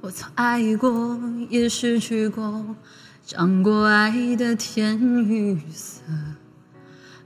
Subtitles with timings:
[0.00, 1.20] 我曾爱过，
[1.50, 2.76] 也失去过，
[3.26, 6.02] 尝过爱的甜与涩，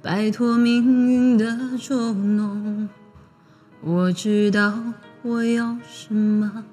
[0.00, 2.88] 摆脱命运的捉弄。
[3.82, 4.82] 我知道
[5.22, 6.64] 我要什么，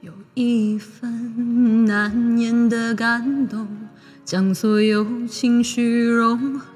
[0.00, 3.68] 有一份难言的感动，
[4.24, 6.68] 将所有情绪融合，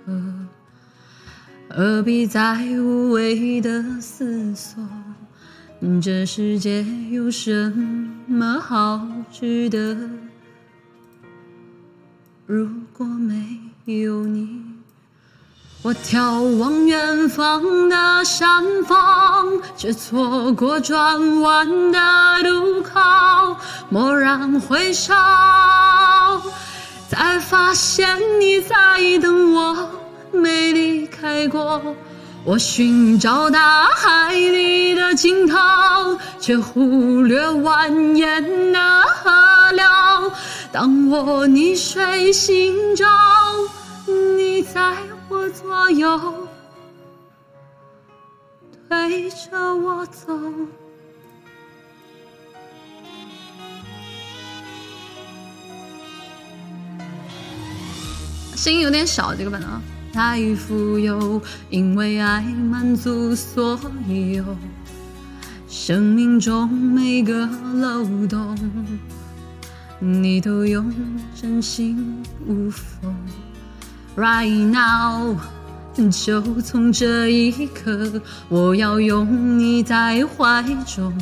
[1.71, 4.87] 何必再无谓的思索？
[6.03, 7.73] 这世界有什
[8.27, 9.01] 么好
[9.31, 9.97] 值得？
[12.47, 14.63] 如果没有你。
[15.83, 23.57] 我眺望远方的山峰，却错过转弯的路口。
[23.91, 25.15] 蓦然回首，
[27.09, 29.89] 才发现你在等我，
[30.33, 31.95] 没离开过。
[32.45, 35.57] 我寻找大海里的尽头，
[36.41, 40.33] 却忽略蜿蜒的河流。
[40.73, 43.05] 当我逆水行舟，
[44.07, 44.97] 你在。
[45.31, 46.49] 我左右
[48.89, 50.35] 推着我走，
[58.57, 59.83] 声音有点小，这个版啊。
[60.13, 64.45] 太富有，因为爱满足所有，
[65.69, 68.57] 生命中每个漏洞，
[70.01, 70.93] 你都用
[71.35, 73.15] 真心无缝。
[74.17, 75.37] Right now，
[75.95, 81.13] 就从这一刻，我要拥你在怀中，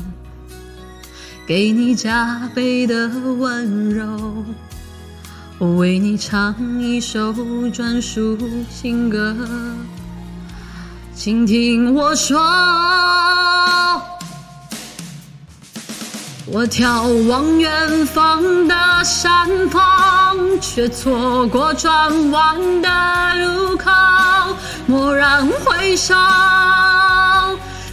[1.47, 4.45] 给你加倍的温柔，
[5.59, 7.33] 我为你唱一首
[7.73, 8.37] 专属
[8.71, 9.35] 情歌，
[11.15, 12.39] 请听我说。
[16.45, 22.89] 我眺望远方的山峰，却错过转弯的
[23.47, 23.91] 路口。
[24.89, 26.15] 蓦然回首，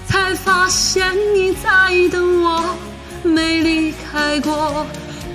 [0.05, 1.69] 才发现你在
[2.11, 2.75] 等我，
[3.23, 4.85] 没离开过。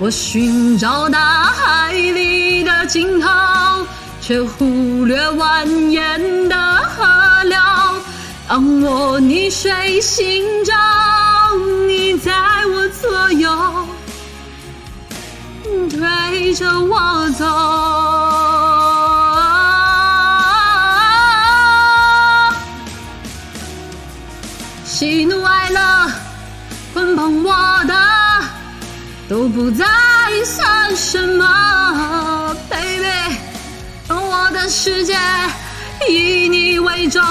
[0.01, 3.27] 我寻找大海里的尽头，
[4.21, 7.59] 却忽略蜿蜒的河流。
[8.47, 10.71] 当我逆水行舟，
[11.85, 12.31] 你在
[12.67, 13.49] 我左右，
[15.89, 17.45] 推着我走。
[24.85, 25.38] 喜怒
[29.29, 29.85] 都不再
[30.43, 33.37] 算什么，baby。
[34.09, 35.15] 我的世界
[36.09, 37.21] 以你为轴。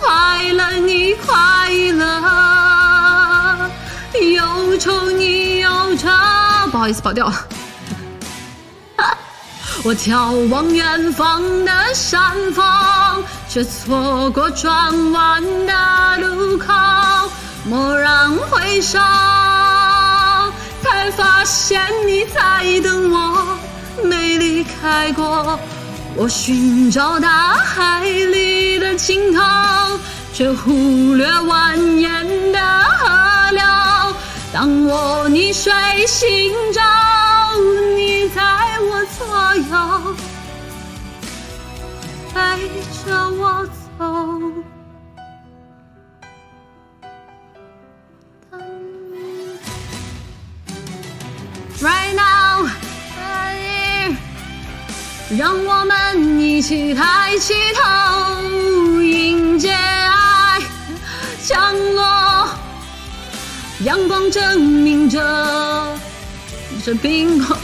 [0.00, 3.68] 快乐你快乐，
[4.36, 6.06] 忧愁你忧愁。
[6.70, 7.34] 不好意思，跑调了。
[9.82, 12.64] 我眺望远方的山峰，
[13.48, 16.72] 却错过转弯的路口。
[17.68, 19.00] 蓦然回首，
[20.90, 23.58] 才发现你在等我，
[24.02, 25.58] 没离开过。
[26.16, 29.40] 我寻找大海里的尽头，
[30.32, 33.62] 却忽略蜿蜒的河流。
[34.52, 35.72] 当我逆水
[36.06, 36.80] 行舟，
[37.94, 38.42] 你在
[38.80, 39.26] 我左
[39.70, 40.16] 右，
[42.32, 42.68] 陪
[43.04, 44.77] 着我走。
[55.36, 60.58] 让我们一起抬起头，迎接爱
[61.44, 62.48] 降落。
[63.80, 65.98] 阳光证明着
[66.82, 67.54] 这冰河。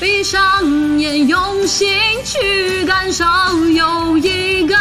[0.00, 1.94] 闭上眼，用心
[2.24, 3.24] 去感受，
[3.68, 4.74] 有一个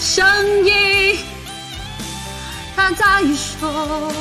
[0.00, 0.24] 声
[0.64, 1.18] 音，
[2.76, 4.12] 他在说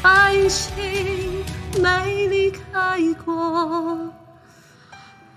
[0.00, 1.44] 爱情。
[1.80, 4.23] 没离开过。